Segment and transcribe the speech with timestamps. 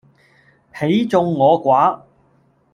[0.73, 2.01] 彼眾我寡